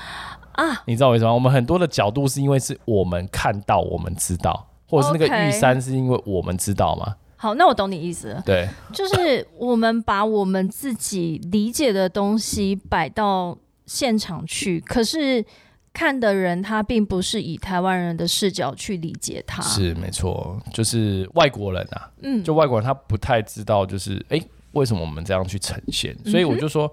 [0.58, 1.32] 啊，你知道为什么？
[1.34, 7.16] 我们很多的角度是因为是我们看到，我们知道，或者是那个玉山是因为我们知道吗？
[7.36, 8.42] 好，那我懂你意思了。
[8.44, 15.46] 对，就是我们把我们自己理解的东西摆到现场去，可是
[15.94, 19.62] 看的人他并不是以台湾人的视角去理解他。
[19.62, 24.42] 是没错，就是外国人啊，嗯，就外国人他不太知道，就是哎，
[24.72, 26.18] 为什么我们这样去呈现？
[26.26, 26.92] 所以我就说，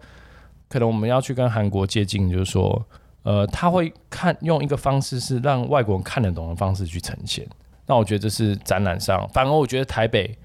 [0.69, 2.85] 可能我们要去跟韩国接近，就是说。
[3.25, 7.47] 呃，他会看用一个方式是让外国人看得懂的方式去呈现。
[7.87, 10.37] 那我觉得这是展览上，反而我觉得台北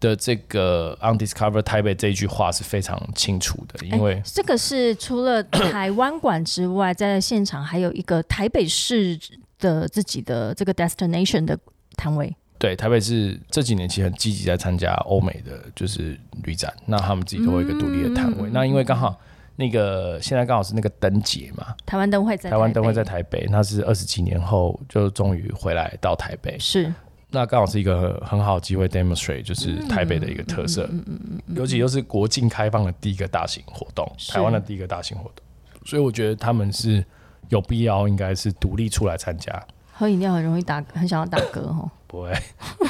[0.00, 9.16] 的这个 “undiscovered 台北”这一句话是非常清楚的，因为这个是除了 台湾馆之外，在现场还有一个台北市
[9.60, 11.56] 的自己的这个 destination 的
[11.96, 12.34] 摊位。
[12.58, 18.50] 对，台北市这几年其实很积极在参加欧美的就是旅展，那他们自己都有一个独立的摊位。
[18.52, 19.16] 那因为刚好。
[19.56, 26.92] 那个现在刚好是那个灯节嘛，台湾灯会在台湾灯会在台北，那是二十几年后就终于回来到台北，是。
[27.28, 35.44] 那刚好是一个很好机会 demonstrate，就是台北的一个特色，嗯嗯嗯尤其又是国境开放的第一个大型活动，台湾的第一个大型活动，
[35.84, 37.04] 所以我觉得他们是
[37.48, 39.52] 有必要应该是独立出来参加。
[39.98, 41.90] 喝饮料很容易打，很想要打嗝哈。
[42.06, 42.32] 不会，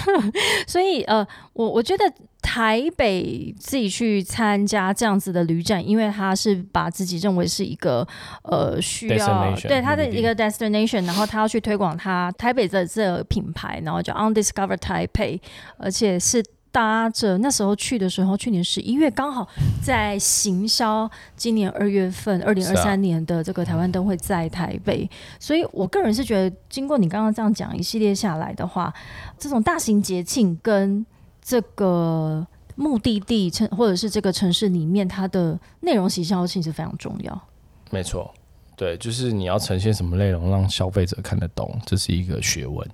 [0.68, 2.04] 所以呃，我我觉得
[2.42, 8.06] 台北自己去参加这样子的旅展，因为他是把自己认为是一个
[8.42, 15.40] 呃需要对他的一个 destination，然后他要去推广他台北的这个品牌，然后叫 Undiscovered Taipei，
[15.78, 16.44] 而且是。
[16.76, 19.48] 搭着那时候去的时候，去年十一月刚好
[19.82, 25.08] 在行销，今年二月份二零二三年的这个台湾灯会在台北，
[25.40, 28.92] 所以我个人是觉得，经过你刚刚这样讲一系列下来的话，
[29.38, 31.06] 这种大型节庆跟
[31.40, 37.42] 这个目的地城或者是这个城市里面，它的内容行销性是非常重要。
[37.90, 38.30] 没错，
[38.76, 42.86] 对，就是你要呈现什么内容让消费者看得懂，这是一个学问。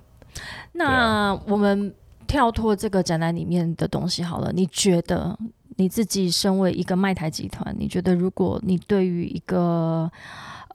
[0.71, 1.93] 那我们。
[2.27, 5.37] 跳脱这个展览里面的东西好了，你觉得
[5.77, 10.11] 你自己身为一个卖台集团，你觉得如果你对于一个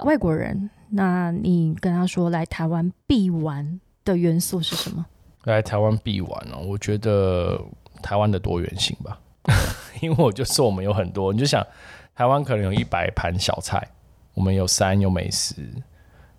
[0.01, 5.05] 外国人，那你跟他说来台湾必玩的元素是什么？
[5.45, 7.61] 来台湾必玩哦，我觉得
[8.03, 9.19] 台湾的多元性吧，
[10.03, 11.67] 因为我就说我们有很多，你就想
[12.15, 13.89] 台湾可能有一百盘小菜，
[14.35, 15.63] 我们有山有美食，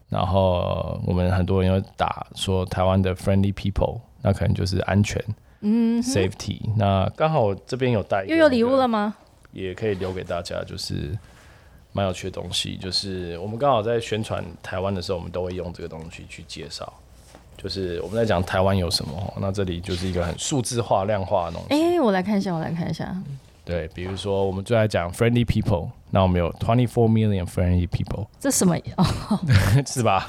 [0.09, 4.01] 然后我们很多人又打说台湾的 friendly people。
[4.21, 5.23] 那可能就是安全，
[5.61, 6.59] 嗯，safety。
[6.75, 9.15] 那刚好我这边有带，又有礼物了吗？
[9.51, 11.17] 也可以留给大家，就是
[11.91, 12.77] 蛮有趣的东西。
[12.77, 16.91] 就是我们刚好在宣传台湾的时候，我们都会用这个东西去介绍。
[17.57, 21.73] 就是我们在讲台湾有什么，那这里就是一个很数字化、量化的东西。
[21.73, 23.15] 哎，我来看一下，我来看一下。
[23.65, 29.05] 对，比如说我们最爱讲 friendly people，那我们有 twenty four million friendly people，这什么哦？
[29.85, 30.27] 是吧？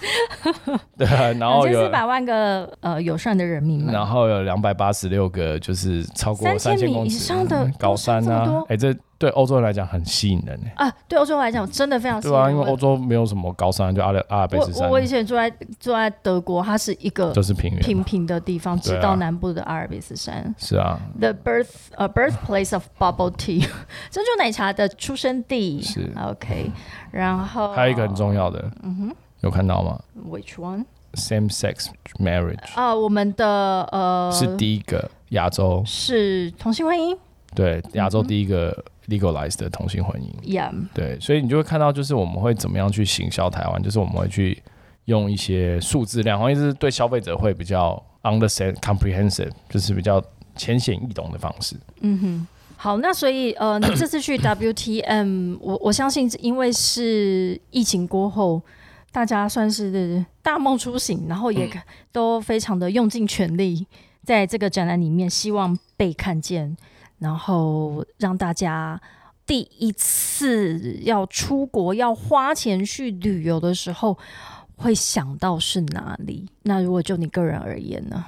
[0.97, 1.07] 对，
[1.39, 8.95] 然后有四百万个呃友善的人民，然后有两百八十六个就是超过三千公尺以上的高山啊，哎这。
[9.21, 10.67] 对欧洲人来讲很吸引人呢。
[10.77, 14.89] 啊，对欧洲人来讲真的非常对啊，因为欧洲没有什么高山，就阿尔阿尔卑斯山。
[14.89, 20.55] 我我以前住在住在德国，它是一个就是平原平平的地方，直到南部的阿尔卑斯山。
[20.57, 23.61] 是啊，The birth 呃 birthplace of bubble tea
[24.11, 26.73] 珍珠奶茶的出生地是 OK，
[27.11, 30.87] 然后还有一个很重要的，嗯哼，有看到吗？Which one?
[31.13, 33.47] Same sex marriage 啊，我们的
[33.93, 37.19] 呃是第一个亚洲是同性婚姻，
[37.55, 38.83] 对，亚洲第一个。
[39.11, 44.63] Legalized 的同性婚姻，Yeah，对，所以你就会看到，就是我们会怎么样去行销台湾，就是我们会去
[45.07, 50.23] 用一些数字量，或者是对消费者会比较 understand comprehensive，就是比较
[50.55, 51.77] 浅显易懂的方式。
[52.01, 52.47] 嗯哼，
[52.77, 58.63] 好，那所以呃，你这次去 WTM，我我相信因为是疫情过后，
[59.11, 61.69] 大家算是大梦初醒，然后也
[62.13, 63.87] 都非常的用尽全力，
[64.23, 66.77] 在这个展览里面，希望被看见。
[67.21, 69.01] 然后让大家
[69.47, 74.19] 第一次要出国要花钱去旅游的时候，
[74.77, 76.49] 会想到是哪里？
[76.63, 78.25] 那如果就你个人而言呢？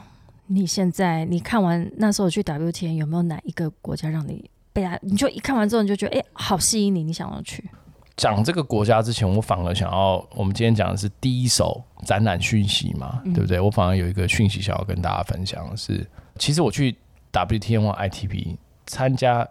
[0.49, 4.99] 你现在你看完那时候去 W T N 有没有哪一个国家让你被他？
[5.01, 7.65] 你就一看完之后你就觉得哎，好吸引你，你想要去？
[8.17, 13.59] 讲这个国家之前，我反而想要，我们今天讲的是第一手展览讯息嘛，对不对？
[13.59, 16.07] 我反而有一个讯息想要跟大家分享的是，
[16.39, 16.95] 其实我去
[17.31, 18.59] W T N 或 I T P。
[18.87, 19.47] 参加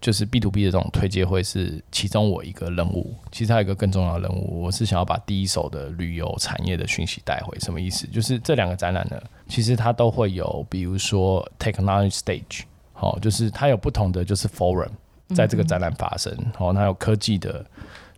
[0.00, 7.58] 就是 B to B 的这种推介会是其中我一个任务，其实还有一个更重要的任务，我是想要把第一手的旅游产业的讯息带回。
[7.58, 8.06] 什么意思？
[8.08, 9.18] 就是这两个展览呢，
[9.48, 14.90] 其实它都会有，比如说 Technology Stage，好，就是它有不同的就是 Forum
[15.34, 17.64] 在这个展览发生，好，它有科技的，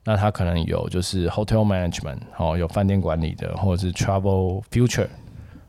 [0.02, 5.07] 那它可能有就是 Hotel Management，好，有饭店管理的，或者是 Travel Future，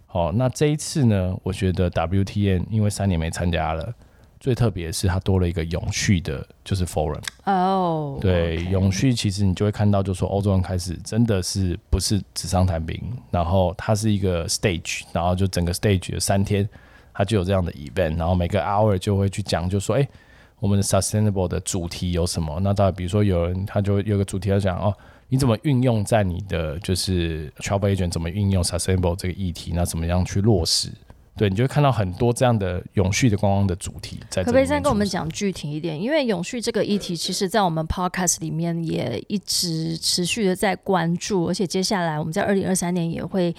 [0.08, 3.94] 好，那这一次呢，我觉得 WTN 因为三年没参加了。
[4.40, 8.18] 最特别的是，它多了一个永续的，就是 forum 哦。
[8.22, 16.68] 对，永续其实你就会看到，就说欧洲人开始真的是不是纸上谈兵，然后它是一个 stage，然后就整个 stage 有三天，
[17.14, 20.08] 它就有这样的 event，然后每个 hour 就会去讲，就说哎，
[20.60, 22.60] 我们的 sustainable 的主题有什么？
[22.62, 24.94] 那到比如说有人他就有个主题要讲哦，
[25.30, 29.72] 你怎么运用在你的就是 travel agent 怎么运用 sustainable 这个议题？
[29.74, 30.92] 那怎么样去落实？
[31.38, 34.44] 对，你就会看到很多这样的永续的观光的主题在。
[34.44, 36.02] 可不可以再跟我们讲具体一点？
[36.02, 43.56] 因为永续这个议题，其实在我们 podcast 里面也一直持续的在关注，而且接下来我们在二零二三年也会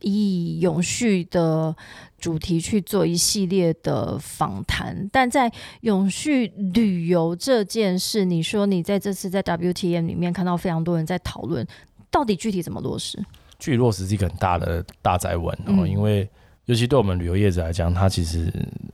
[0.00, 1.72] 以永续的
[2.18, 5.08] 主题去做一系列的访谈。
[5.12, 5.48] 但在
[5.82, 11.64] 永续旅游这件事，你说你在这次在 WTM 里面看到非常多人在讨论，
[12.10, 13.24] 到底具体怎么落实？
[13.60, 16.28] 具体落实是一个很大的大灾问哦，因为。
[16.70, 18.48] 尤其对我们旅游业者来讲，它其实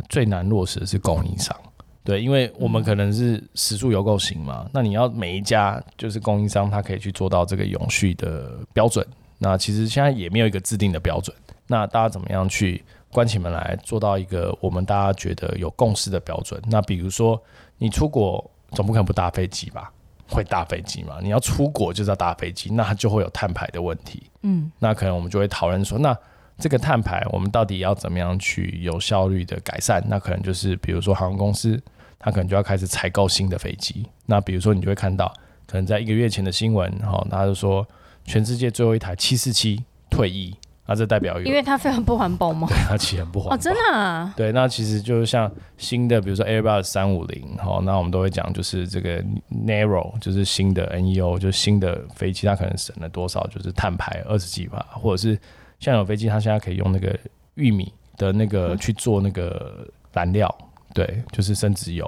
[0.08, 1.54] 最难落实的是供应商，
[2.02, 11.36] 对，因为我们可能是食宿游购型嘛，那你要每一家就是供应商，他可以去做到这个永续的标准，那其实现在也没有一个制定的标准，
[11.66, 16.58] 那大家怎么样去关起门来做到一个我们大家觉得有共识的标准？
[16.70, 17.38] 那比如说
[17.76, 19.92] 你出国总不可能不搭飞机吧？
[20.30, 21.18] 会搭飞机嘛？
[21.22, 24.22] 你要出国就是要搭飞机，那就会有碳排的问题。
[24.40, 26.16] 嗯，那可能我们就会讨论说，那
[26.58, 30.02] 这个碳排我们到底要怎么样去有效率的改善？
[30.08, 31.80] 那可能就是比如说航空公司，
[32.18, 34.06] 它可能就要开始采购新的飞机。
[34.24, 35.32] 那比如说你就会看到，
[35.66, 37.86] 可能在一个月前的新闻，哈，他就说
[38.24, 40.54] 全世界最后一台七四七退役。
[40.88, 42.68] 那这代表因为它非常不环保吗？
[42.68, 43.56] 对，它其实很不环保。
[43.56, 44.32] 哦，真的啊？
[44.36, 55.36] 对，那其实就是像新的，比如说 Airbus 三五零，好，那我们都会讲，就是这个 Narrow，就是新的 NEO，就是新的飞机，它可能省了多少，就是碳排二十几吧，或者是
[55.78, 57.18] 像有飞机，它现在可以用那个
[57.54, 60.52] 玉米的那个去做那个燃料，
[60.94, 62.04] 对，就是生殖油。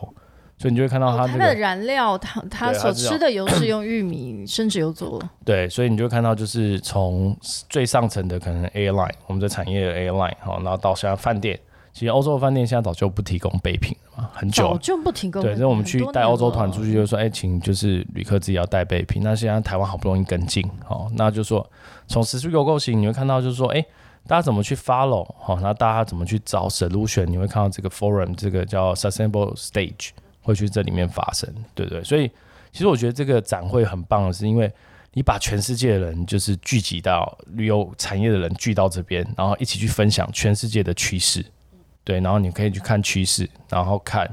[0.61, 5.23] 所以你就会看到它的燃料，它它所吃的油是用玉米生殖油做。
[5.47, 7.37] 对，所以你就会看到，就是从
[7.69, 11.57] 最上层的可能 airline，我们的产业的 airline，好，然后到现在饭店，
[11.93, 15.43] 其实欧洲的饭店现在早就不提供备品了嘛，很久早就不提供。
[15.43, 19.23] 对，那我们去带欧洲团出去，就说，哎，请就是旅客自己要带备品。
[19.23, 21.69] 那现在台湾好不容易跟进，好，那就说
[22.07, 23.85] 从实施有构型，你会看到就是说，哎，
[24.27, 30.11] 大家怎么去 follow，好，那大家怎么去找 solution，你会看到这个 forum，这个叫 sustainable stage。
[30.41, 32.03] 会去这里面发生，对不对？
[32.03, 32.27] 所以
[32.73, 34.73] 其实我觉得这个展会很棒的是，因为
[35.13, 41.45] 你把全世界的人就是聚集到旅游产业的人聚到这边，然后一起去分享全世界的趋势，
[42.09, 44.27] 对，然后你可以去看趋势，然后看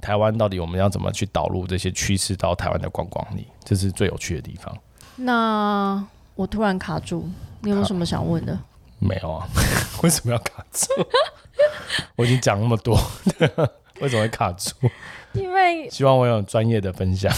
[0.00, 4.72] 台湾到底我们要怎么去导入这些趋势到台湾的观光里，这是最有趣的地方。
[5.16, 7.28] 那我突然卡住，
[7.62, 8.56] 你有没有什么想问的？
[9.00, 9.44] 没有啊，
[10.04, 10.86] 为什么要卡住？
[12.14, 12.96] 我已经讲那么多，
[13.98, 14.70] 为什么会卡住？
[15.32, 17.34] 因为希望我有专业的分享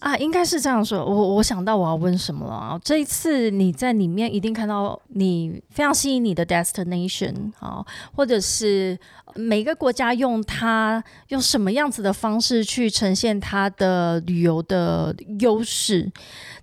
[0.00, 1.04] 啊，应该是这样说。
[1.04, 2.80] 我我想到我要问什么了。
[2.82, 7.84] 这一次你在里面一定看到你非常吸引你的 destination 啊，
[8.14, 8.98] 或者是
[9.34, 16.10] 每个国家用它用什么样子的方式去呈现它的旅游的优势。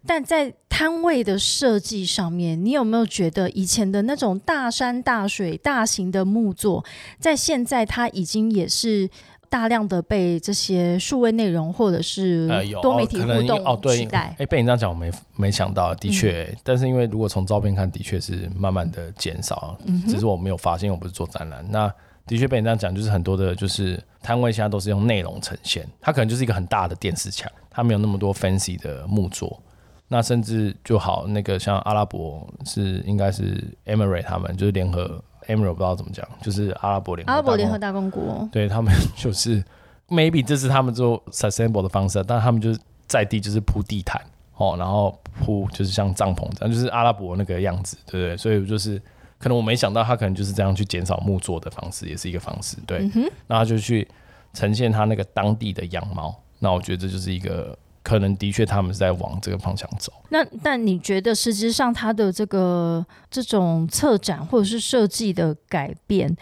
[0.04, 6.84] 但在摊位的设计上面，你有没有觉得以前的那种大山大水、大型的木作，
[7.20, 9.08] 在现在它已经也是？
[9.50, 12.48] 大量的被这些数位内容或者是
[12.82, 14.36] 多媒体互动哦，对，代。
[14.38, 21.66] 哎，被你这样讲，我没没想到，的确，但是因为如果从照片看，的确是慢慢的减少，只是我没有发现，我不是做展览。
[21.70, 21.92] 那
[22.26, 29.62] 的确被你这样讲，就是很多的，就是摊位现在都是用内容呈现，它可能就是一个很大的电视墙，它没有那么多 fancy 的木作。
[30.10, 35.22] 那甚至就好，那个像阿拉伯是应该是 Emirate 他们就是联合。
[35.48, 39.64] Emerald 不知道怎么讲，就是阿拉伯联阿拉伯联合大公国，对他们就是
[40.08, 44.22] maybe 这是他们做 sustainable 的方式，但他们就是在地就是铺地毯
[44.56, 48.38] 哦，然后铺就是像帐篷这样，就是阿拉伯那个样子，对不对？
[48.38, 49.02] 所以就是
[49.40, 53.10] 可能我没想到他可能就是这样去减少木作的方式，也是一个方式，对。
[53.48, 54.08] 那他就去
[54.54, 57.78] 呈现他那个当地的样貌，那我觉得这就是一个。
[58.08, 60.14] 可能的确，他们是在往这个方向走。
[60.30, 66.34] 那但你觉得，实际上它的这个这种策展或者是设计的改变，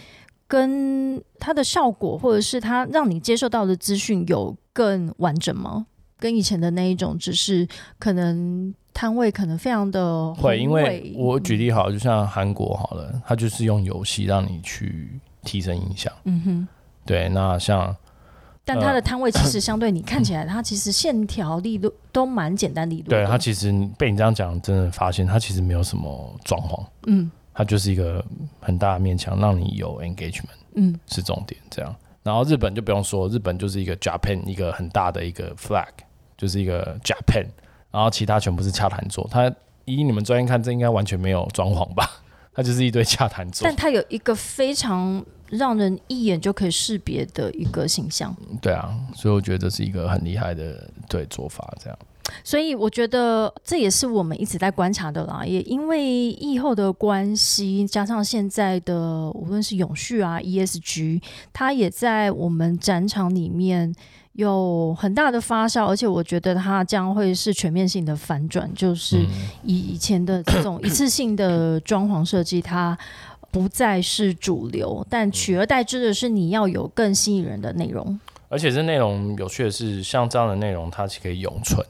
[0.48, 5.88] 跟它的效果，或者是它让你接受到的资讯有更完整吗？
[6.20, 16.14] 跟以前的那一种，只是可能摊位可能非常的会，因为我举例好，就像韩国好了，它就是用游戏让你去提升印象。
[16.26, 16.68] 嗯哼，
[17.08, 17.96] 对，那像。
[18.68, 23.12] 但它的摊位其实相对你看起来，它其实线条力度都蛮简单力度。
[23.12, 28.26] 对它其实被你这样讲，真的发现它其实没有什么装潢，嗯，它就是一个
[28.60, 31.96] 很大的面墙，让你有 engagement，嗯，是重点这样。
[32.24, 35.86] 然后日本就不用说，日本就是一个 Japan 一个很大的一个 flag，
[36.36, 37.46] 就是一个 Japan，
[37.92, 39.28] 然后其他全部是洽谈桌。
[39.30, 39.54] 它
[39.86, 42.10] 以你们专业看，这应该完全没有装潢吧？
[42.52, 43.62] 它就是一堆洽谈桌。
[43.64, 45.24] 但它有一个非常。
[45.50, 48.36] 让人一眼就可以识别的一个形象。
[48.62, 51.98] 对啊，所以我觉得这是一个很厉害的对做法，这样。
[52.44, 55.46] 所以我觉得这也是我们一直在观察的啦。
[55.46, 61.22] 也因为疫后的关系，加上现在的无论是永续啊、ESG，
[61.54, 63.94] 它也在我们展场里面
[64.34, 65.86] 有很大的发酵。
[65.86, 69.24] 而且我觉得它将会是全面性的反转，就是
[69.64, 72.98] 以以前的这种一次性的装潢设计，它。
[73.56, 81.82] 不再是主流，但取而代之的是你要有更吸引人的内容，而且这内容有趣的是，像这样的内容它是可以永存，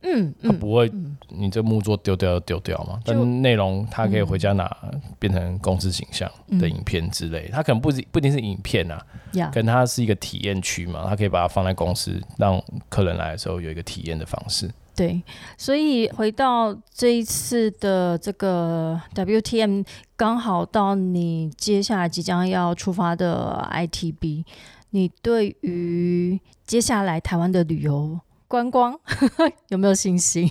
[0.00, 0.90] 嗯，它不会
[1.28, 4.74] 你这木作丢掉就丢掉嘛，但内容它可以回家拿
[5.18, 6.26] 变成公司形象
[6.58, 9.04] 的影片之类，它可能不不一定是影片啊，
[9.52, 12.58] 可能它是一个体验区嘛，它可以把它放在公司，让
[12.88, 14.70] 客人来的时候有一个体验的方式。
[14.94, 15.22] 对，
[15.56, 19.84] 所以回到这一次的这个 WTM，
[20.16, 24.44] 刚好到你接下来即将要出发的 ITB，
[24.90, 28.98] 你对于接下来台湾的旅游观光
[29.68, 30.50] 有没有信心？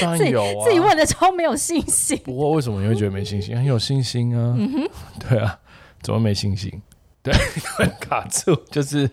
[0.00, 2.16] 当然有啊，自己问的超没有信心。
[2.24, 3.56] 不过为什么你会觉得没信心？
[3.56, 4.54] 很有信心啊。
[4.56, 4.90] 嗯哼，
[5.28, 5.58] 对啊，
[6.00, 6.82] 怎么没信心？
[7.22, 7.32] 对，
[8.00, 9.08] 卡住就是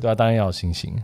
[0.00, 0.94] 对啊，当然要有信心。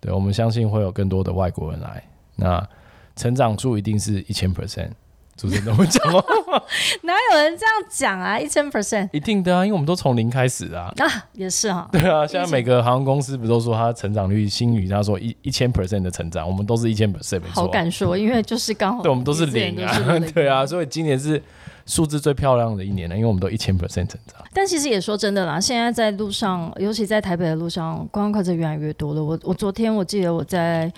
[0.00, 2.02] 对，我们相信会有更多的外国人来。
[2.42, 2.68] 那
[3.14, 4.90] 成长数一定是一千 percent，
[5.36, 6.24] 主持人怎么讲哦？
[7.02, 8.38] 哪有人这样讲啊？
[8.38, 10.92] 一千 percent，一定的啊，因为我们都从零开始啊。
[10.96, 11.88] 啊，也是哈。
[11.92, 17.62] 对啊，现在每个航空公司不都说它成长率新宇，他说一一千 percent 的成长，我们都是一千 percent，没错。
[17.62, 19.94] 好敢说，因为就是刚好，对，我们都是零啊。
[20.34, 21.42] 对啊，所以今年是
[21.86, 24.42] 数字最漂亮的一年了，因为我们都一千 percent 成长。
[24.54, 29.22] 但其实也说真的啦，现在在路上，尤其在台北的路上，观光客就越来越多了。
[29.22, 30.92] 我我昨天我记得我在。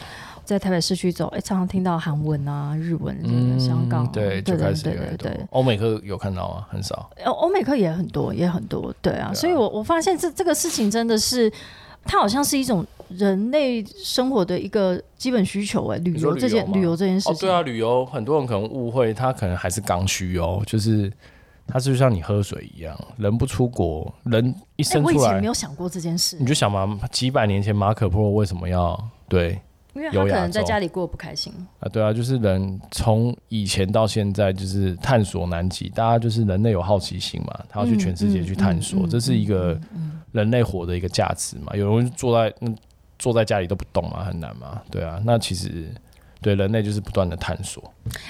[0.44, 5.40] 在台北市区走，哎，常常听到韩文啊、日文，香港，对，就开始对对对。
[5.50, 6.66] 欧美客有看到吗？
[6.68, 7.10] 很少。
[7.24, 9.32] 欧欧美客也很多，也很多，对啊。
[9.32, 11.50] 所以我我发现这这个事情真的是，
[12.04, 17.38] 它好像是一种人类生活的一个基本需求哎，旅游这件旅游这件事情。
[17.38, 21.10] 对啊，旅游很多人可能误会，它可能还是刚需哦，就是
[21.66, 25.14] 它是就像你喝水一样，人不出国，人一生出来。
[25.14, 26.36] 我以前没有想过这件事。
[26.38, 29.58] 你就想嘛，几百年前马可波罗为什么要对？
[29.94, 39.78] 因为他可能在家里过不开心啊，对啊，就是人从以前到现在就是探索南极，大家就是人类有好奇心嘛，他要去全世界去探索，这是一个
[40.32, 41.76] 人类活的一个价值嘛。
[41.76, 42.52] 有人坐在
[43.18, 45.22] 坐在家里都不动嘛，很难嘛，对啊。
[45.24, 45.88] 那其实
[46.40, 47.82] 对人类就是不断的探索。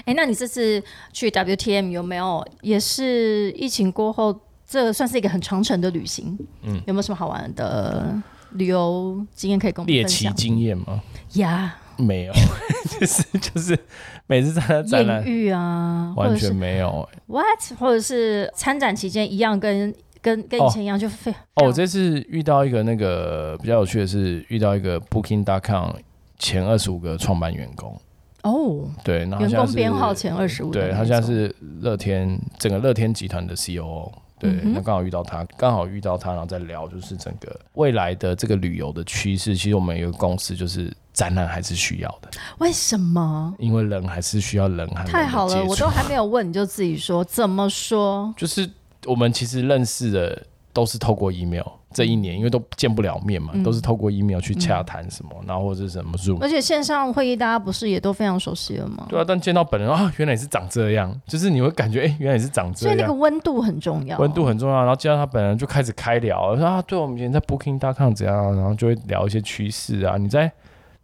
[0.05, 0.83] 哎，那你这次
[1.15, 4.39] 去 WTM 有没有也是疫情过后，
[4.69, 6.39] 这算是一个很长程的旅行？
[6.62, 8.15] 嗯，有没有什么好玩的？
[8.55, 10.23] 旅游经验可以跟我们分享？
[10.23, 11.03] 猎奇经验吗？
[11.35, 12.33] 呀，没有，
[12.99, 13.79] 就是就是
[14.27, 17.09] 每次参加展览遇啊，完全没有。
[17.27, 17.45] What？
[17.79, 25.91] 或者是参展期间一样，跟跟跟以前一样就非哦，我这次遇到一个那个比较有趣的是，遇到一个 Booking.com
[26.39, 27.99] 前二十五个创办员工
[28.43, 34.13] 哦，对，员工编号前二十五，对他现在是乐天整个乐天集团的 COO。
[34.45, 39.57] 对，那刚好遇到他，刚好遇到他，然后再聊，就是整个未来的这个旅游的趋势。
[39.57, 42.30] 其实我们有个公司，就是展览还是需要的。
[42.59, 43.55] 为什么？
[43.59, 48.32] 因为人还是需要人和太好了，我都还没有问，你就自己说怎么说？
[48.36, 48.68] 就是
[49.07, 50.42] 我们其实认识的
[50.75, 51.64] 都是透过 email。
[51.91, 56.39] 这一年，因为都见不了面嘛，都是透过 email 去洽谈什么，然后或者什么 Zoom。
[56.41, 59.07] 而且线上会议大家不是也都非常熟悉了吗？
[59.09, 62.91] 对啊，但见到本人啊，原来是长这样，就是你会感觉哎，原来是长这样。
[62.91, 64.79] 所以那个温度很重要，温度很重要。
[64.81, 70.16] 然后见到他本人就开始开聊，说啊，对我们以前在 Booking.com 怎样，然后就会聊一些趋势啊。
[70.16, 70.51] 你在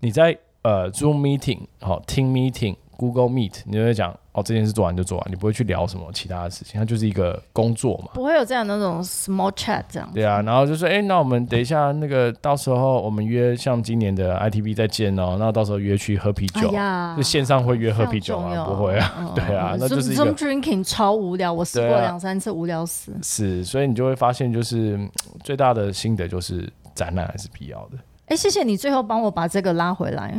[0.01, 2.75] 你在呃 Zoom meeting 好 Team meeting。
[3.01, 8.11] Google Meet，你就会讲哦，这件事做完就做完，你不会去聊什么其他的事情，它就是一个工作嘛。
[8.15, 10.11] 不会有这样那种 small chat 这样。
[10.15, 16.71] 对啊，然后就说，哎，那我们等一下那个到时候我们约像今年的 ITB 再见哦，那到时候约去喝啤酒，
[17.17, 18.65] 就线上会约喝啤酒吗？
[18.65, 23.13] 不会啊， 对啊，那就是一个 drinking 超无聊，我试过两三次，无聊死。
[23.23, 24.99] 是，所以你就会发现，就是
[25.45, 27.99] 最大的心得就是展览还是必要的。
[28.27, 30.35] 哎，谢谢你最后帮我把这个拉回来，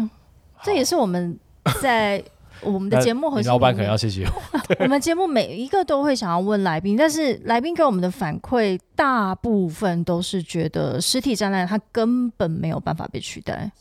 [0.64, 1.38] 这也是我们
[1.82, 2.24] 在。
[2.64, 4.32] 我们的节目和老板可能要谢谢我。
[4.80, 13.72] 我们节目每一个都会想要问来宾，但是来宾给我们的反馈大部分都是觉得实体展览它根本没有办法被取代。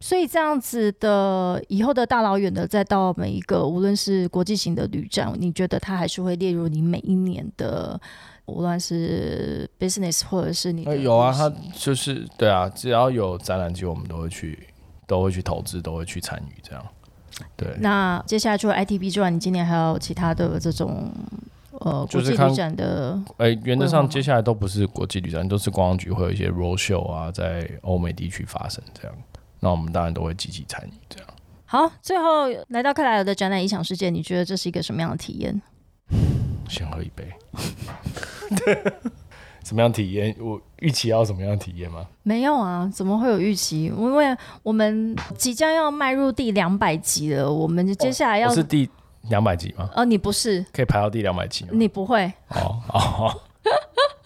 [0.00, 8.00] 所以这样子的以后的大老远的再到每一个无论是国际型的旅展，你觉得它还是会列入你每一年的
[8.46, 14.66] 无论是 business 或者是你有啊，它就是对啊，只要有展览机，我们都会去
[15.06, 16.84] 都会去投资，都会去参与这样。
[17.56, 21.10] 对，那接下来除了 ITB 之外，你今年还有其他的这种
[21.80, 23.20] 呃国际旅展的？
[23.38, 29.16] 哎，原则上接下来都不是国际旅展，都是观光局会有一些 road show 啊，在欧美地区发生这样。
[29.60, 31.28] 那我们当然都会积极参与这样。
[31.64, 35.62] 好，最后来到克莱尔的展览影响世界，你觉得这是一个什么样的体验？
[36.68, 37.32] 先喝一杯。
[39.64, 40.34] 什么样体验？
[40.40, 42.06] 我预期要什么样体验吗？
[42.22, 43.84] 没有啊，怎么会有预期？
[43.84, 48.88] 因为我们即将要迈入第两百集了，我们接下来要是第
[49.28, 49.88] 两百集吗？
[49.94, 51.64] 哦，你不是可以排到第两百集？
[51.70, 52.26] 你不会？
[52.48, 53.40] 哦哦，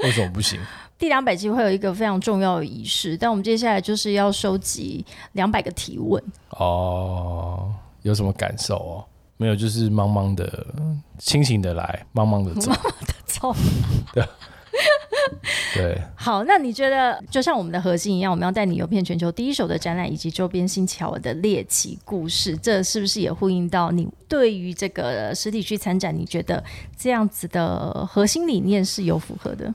[0.01, 0.59] 为什么不行？
[0.99, 6.23] 第两百集会有一个非常重要的仪式，但我们接下来就是要收集两百个提问。
[6.53, 7.71] 哦，
[8.01, 9.05] 有什么感受哦？
[9.37, 10.67] 没有，就是茫茫的，
[11.19, 13.55] 清醒的来，茫茫的走， 茫茫的走，
[14.15, 14.25] 对。
[15.75, 26.17] 对，好，那你觉得就像我们的核心一样，我们要带你游遍全球第一手的展览以及周边新桥的猎奇故事，这是不是也呼应到你对于这个实体去参展？
[26.17, 26.63] 你觉得
[26.97, 29.75] 这样子的核心理念是有符合的？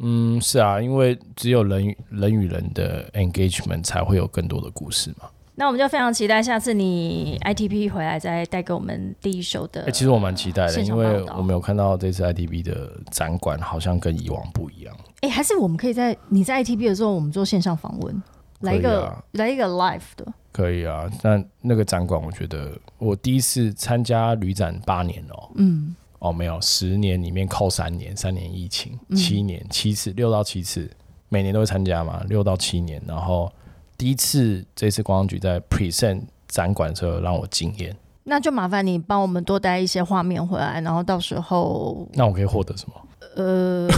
[0.00, 5.28] 嗯，是啊，因为只有人与人与人的 engagement 才会有更多的故事嘛。
[5.58, 9.82] 那我们就非常期待下次你 ITP 回来再带给我们第一手的。
[9.82, 14.96] 哎、其实我蛮期待的，因为我们有看到这次 ITP 的展馆好像跟以往不一样。
[15.22, 18.22] 哎、还是我们可以在你在 ITP 的时候，我们做线上访问，
[18.60, 20.32] 来一个、啊来一个 live 的。
[20.52, 30.88] 可以啊，但那个展馆，我觉得我第一次参加旅展八年哦，嗯，哦没有，十年里面扣三年，三年疫情，七年七次，六到七次，
[31.28, 33.02] 每年都会参加嘛，六到七年。
[33.08, 33.52] 然后
[33.98, 37.94] 第一次这次观光局在 present 展馆的时候让我惊艳，
[38.24, 42.94] 那就麻烦你帮我们多带一些画面回来，然后到时候那我可以获得什么？
[43.34, 43.88] 呃，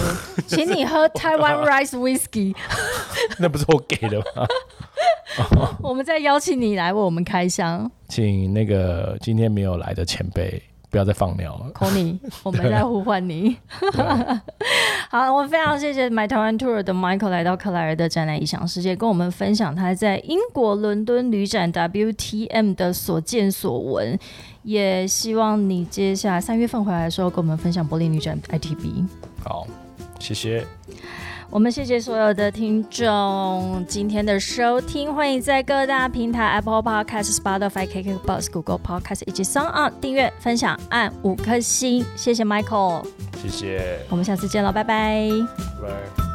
[0.49, 2.55] 请你喝台湾 rice whiskey，
[3.39, 4.47] 那不是我给的吗？
[5.83, 10.61] 我们再邀请你来为我们开箱请那个今天没有来的前辈
[10.91, 11.71] 不要再放尿了。
[11.95, 13.57] 你， 我们在呼唤你。
[15.09, 24.19] 好，我非常谢谢 My Taiwan Tour 的 Michael 来到克莱尔的展览异想世界，跟我们分享他在英国伦敦旅展 WTM 的所见所闻。
[24.63, 29.07] 也希望你接下来三月份回来的时候，跟我们分享柏林旅展 ITB。
[29.43, 29.67] 好，
[30.19, 30.67] 谢谢。
[31.51, 42.07] 我们谢谢所有的听众今天的收听，欢迎在各大平台 Apple Podcast、Spotify、KKBox、Google Podcast 以及 s o n g On 订阅、分享、按五颗星。
[42.15, 43.05] 谢谢 Michael，
[43.43, 45.29] 谢谢，我们下次见了，拜拜。
[45.83, 46.30] 拜拜。